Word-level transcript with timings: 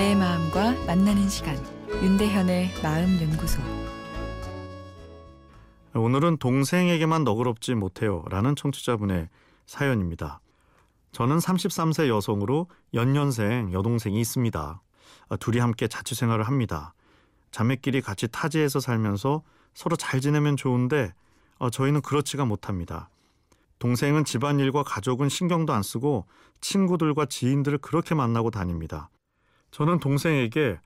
내 0.00 0.14
마음과 0.14 0.86
만나는 0.86 1.28
시간 1.28 1.54
윤대현의 2.02 2.70
마음 2.82 3.20
연구소 3.20 3.60
오늘은 5.94 6.38
동생에게만 6.38 7.22
너그럽지 7.24 7.74
못해요라는 7.74 8.56
청취자분의 8.56 9.28
사연입니다. 9.66 10.40
저는 11.12 11.36
33세 11.36 12.08
여성으로 12.08 12.68
연년생 12.94 13.74
여동생이 13.74 14.18
있습니다. 14.18 14.80
둘이 15.38 15.58
함께 15.58 15.86
자취 15.86 16.14
생활을 16.14 16.46
합니다. 16.46 16.94
자매끼리 17.50 18.00
같이 18.00 18.26
타지에서 18.26 18.80
살면서 18.80 19.42
서로 19.74 19.96
잘 19.96 20.22
지내면 20.22 20.56
좋은데 20.56 21.12
저희는 21.72 22.00
그렇지가 22.00 22.46
못합니다. 22.46 23.10
동생은 23.78 24.24
집안일과 24.24 24.82
가족은 24.82 25.28
신경도 25.28 25.74
안 25.74 25.82
쓰고 25.82 26.24
친구들과 26.62 27.26
지인들을 27.26 27.76
그렇게 27.76 28.14
만나고 28.14 28.50
다닙니다. 28.50 29.10
저는 29.70 30.00
동생에게 30.00 30.78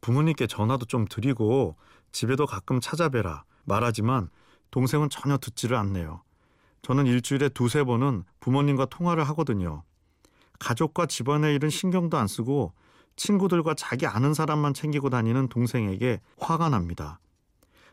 부모님께 0.00 0.46
전화도 0.46 0.86
좀 0.86 1.06
드리고 1.08 1.76
집에도 2.10 2.46
가끔 2.46 2.80
찾아뵈라 2.80 3.44
말하지만 3.64 4.28
동생은 4.70 5.10
전혀 5.10 5.38
듣지를 5.38 5.76
않네요. 5.76 6.22
저는 6.82 7.06
일주일에 7.06 7.48
두세 7.48 7.84
번은 7.84 8.24
부모님과 8.40 8.86
통화를 8.86 9.24
하거든요. 9.28 9.84
가족과 10.58 11.06
집안의 11.06 11.54
일은 11.54 11.70
신경도 11.70 12.16
안 12.18 12.26
쓰고 12.26 12.72
친구들과 13.16 13.74
자기 13.74 14.06
아는 14.06 14.34
사람만 14.34 14.74
챙기고 14.74 15.10
다니는 15.10 15.48
동생에게 15.48 16.20
화가 16.38 16.70
납니다. 16.70 17.20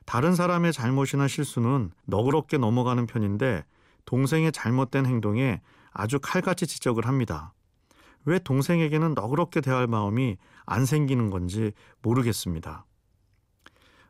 다른 0.06 0.34
사람의 0.34 0.74
잘못이나 0.74 1.28
실수는 1.28 1.92
너그럽게 2.06 2.58
넘어가는 2.58 3.06
편인데 3.06 3.64
동생의 4.06 4.52
잘못된 4.52 5.06
행동에 5.06 5.62
아주 5.92 6.20
칼같이 6.20 6.66
지적을 6.66 7.06
합니다. 7.06 7.54
왜 8.26 8.40
동생에게는 8.40 9.14
너그럽게 9.14 9.62
대할 9.62 9.88
마음이 9.88 10.38
안 10.66 10.86
생기는 10.86 11.30
건지 11.30 11.72
모르겠습니다. 12.02 12.86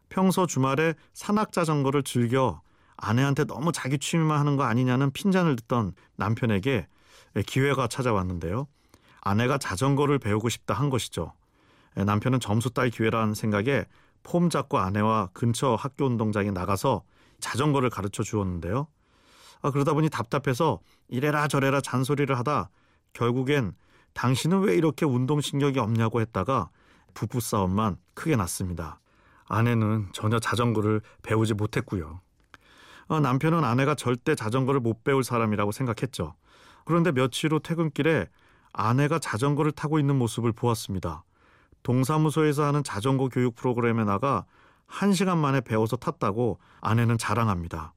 평소 0.09 0.45
주말에 0.45 0.95
산악 1.13 1.51
자전거를 1.51 2.03
즐겨 2.03 2.61
아내한테 2.97 3.45
너무 3.45 3.71
자기 3.71 3.97
취미만 3.97 4.39
하는 4.39 4.57
거 4.57 4.63
아니냐는 4.63 5.11
핀잔을 5.11 5.55
듣던 5.55 5.93
남편에게 6.17 6.87
기회가 7.45 7.87
찾아왔는데요. 7.87 8.67
아내가 9.21 9.57
자전거를 9.57 10.19
배우고 10.19 10.49
싶다 10.49 10.73
한 10.73 10.89
것이죠. 10.89 11.33
남편은 11.95 12.39
점수 12.39 12.71
딸 12.71 12.89
기회라는 12.89 13.33
생각에 13.33 13.85
폼 14.23 14.49
잡고 14.49 14.79
아내와 14.79 15.29
근처 15.33 15.75
학교 15.75 16.05
운동장에 16.05 16.51
나가서 16.51 17.03
자전거를 17.39 17.89
가르쳐 17.89 18.23
주었는데요. 18.23 18.87
아, 19.61 19.71
그러다 19.71 19.93
보니 19.93 20.09
답답해서 20.09 20.79
이래라 21.07 21.47
저래라 21.47 21.81
잔소리를 21.81 22.37
하다 22.37 22.69
결국엔 23.13 23.73
당신은 24.19 24.63
왜 24.63 24.75
이렇게 24.75 25.05
운동신경이 25.05 25.79
없냐고 25.79 26.19
했다가 26.19 26.69
부부싸움만 27.13 27.95
크게 28.15 28.35
났습니다. 28.35 28.99
아내는 29.47 30.09
전혀 30.11 30.39
자전거를 30.39 31.01
배우지 31.23 31.53
못했고요. 31.53 32.19
어, 33.07 33.19
남편은 33.21 33.63
아내가 33.63 33.95
절대 33.95 34.35
자전거를 34.35 34.81
못 34.81 35.05
배울 35.05 35.23
사람이라고 35.23 35.71
생각했죠. 35.71 36.35
그런데 36.83 37.13
며칠 37.13 37.53
후 37.53 37.61
퇴근길에 37.61 38.27
아내가 38.73 39.19
자전거를 39.19 39.71
타고 39.71 39.99
있는 39.99 40.17
모습을 40.17 40.51
보았습니다. 40.51 41.23
동사무소에서 41.83 42.65
하는 42.65 42.83
자전거 42.83 43.29
교육 43.29 43.55
프로그램에 43.55 44.03
나가 44.03 44.43
한 44.85 45.13
시간 45.13 45.37
만에 45.37 45.61
배워서 45.61 45.95
탔다고 45.95 46.59
아내는 46.81 47.17
자랑합니다. 47.17 47.93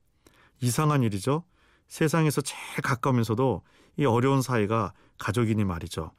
이상한 0.60 1.02
일이죠. 1.02 1.42
세상에서 1.92 2.40
제일 2.40 2.80
가까우면서도 2.82 3.60
이 3.98 4.06
어려운 4.06 4.40
사이가 4.40 4.94
가족이니 5.18 5.64
말이죠. 5.64 6.12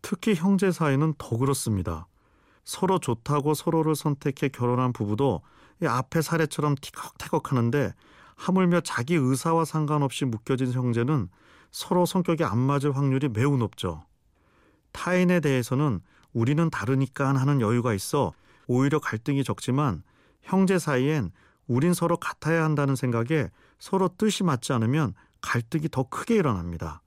특히 0.00 0.36
형제 0.36 0.70
사이는 0.70 1.12
더 1.18 1.36
그렇습니다. 1.36 2.06
서로 2.62 3.00
좋다고 3.00 3.54
서로를 3.54 3.96
선택해 3.96 4.46
결혼한 4.46 4.92
부부도 4.92 5.42
이 5.82 5.86
앞에 5.86 6.22
사례처럼 6.22 6.76
티격태격 6.80 7.50
하는데 7.50 7.92
하물며 8.36 8.82
자기 8.82 9.16
의사와 9.16 9.64
상관없이 9.64 10.24
묶여진 10.24 10.70
형제는 10.70 11.28
서로 11.72 12.06
성격이 12.06 12.44
안 12.44 12.56
맞을 12.56 12.96
확률이 12.96 13.28
매우 13.28 13.56
높죠. 13.56 14.04
타인에 14.92 15.40
대해서는 15.40 16.00
우리는 16.32 16.70
다르니까 16.70 17.34
하는 17.34 17.60
여유가 17.60 17.92
있어 17.92 18.32
오히려 18.68 19.00
갈등이 19.00 19.42
적지만 19.42 20.04
형제 20.42 20.78
사이엔 20.78 21.32
우린 21.66 21.92
서로 21.92 22.16
같아야 22.18 22.62
한다는 22.62 22.94
생각에 22.94 23.50
서로 23.78 24.08
뜻이 24.16 24.42
맞지 24.44 24.72
않으면 24.72 25.14
갈등이 25.40 25.88
더 25.90 26.02
크게 26.04 26.36
일어납니다. 26.36 27.02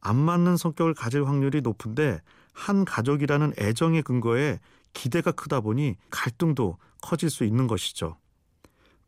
안 0.00 0.16
맞는 0.16 0.56
성격을 0.56 0.94
가질 0.94 1.26
확률이 1.26 1.60
높은데 1.60 2.20
한 2.52 2.84
가족이라는 2.84 3.54
애정의 3.58 4.02
근거에 4.02 4.58
기대가 4.92 5.32
크다 5.32 5.60
보니 5.60 5.96
갈등도 6.10 6.78
커질 7.02 7.30
수 7.30 7.44
있는 7.44 7.66
것이죠. 7.66 8.16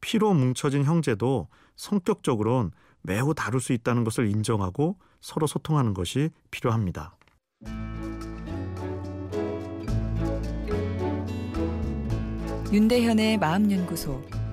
피로 0.01 0.33
뭉쳐진 0.35 0.85
형제도 0.85 1.49
성격적으론 1.77 2.73
매우 3.03 3.35
다를 3.35 3.61
수 3.61 3.73
있다는 3.73 4.05
것을 4.05 4.29
인정하고 4.29 4.99
서로 5.21 5.47
소통하는 5.47 5.95
것이 5.95 6.31
필요합니다. 6.51 7.17
윤대현의 12.73 13.39
마음연구소 13.39 14.40